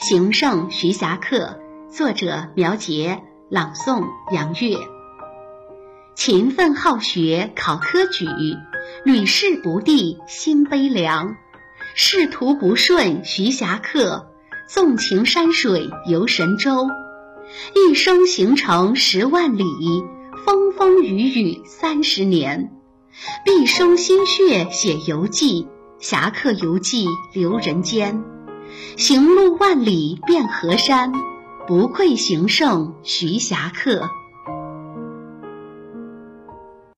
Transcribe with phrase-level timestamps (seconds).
[0.00, 4.78] 行胜徐霞客，作者苗杰，朗诵杨月。
[6.14, 8.26] 勤奋好学考科举，
[9.04, 11.36] 屡试不第心悲凉。
[11.94, 14.30] 仕途不顺徐霞客，
[14.66, 16.88] 纵情山水游神州。
[17.74, 19.64] 一生行程十万里，
[20.46, 22.72] 风风雨雨三十年。
[23.44, 28.24] 毕生心血写游记，侠客游记留人间。
[28.96, 31.12] 行路万里遍河山，
[31.66, 34.10] 不愧行胜徐霞客。